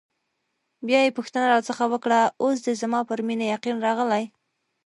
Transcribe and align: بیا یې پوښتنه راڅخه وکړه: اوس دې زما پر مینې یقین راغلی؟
بیا 0.87 0.99
یې 1.03 1.15
پوښتنه 1.17 1.45
راڅخه 1.53 1.85
وکړه: 1.89 2.21
اوس 2.41 2.57
دې 2.65 2.73
زما 2.81 2.99
پر 3.09 3.19
مینې 3.27 3.45
یقین 3.55 3.75
راغلی؟ 3.85 4.23